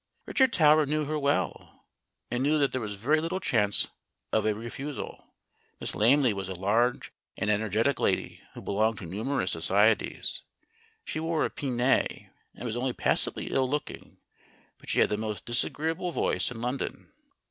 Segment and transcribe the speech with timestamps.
[0.25, 1.85] Richard Tower knew her well,
[2.31, 3.89] and knew that there was very little chance
[4.33, 5.35] of a refusal.
[5.79, 10.41] Miss Lamley was a large and energetic lady, who belonged to numerous societies.
[11.05, 12.07] She wore a pince nez
[12.55, 14.17] and was only passably ill looking,
[14.79, 17.13] but she had the most disagreeable voice in London.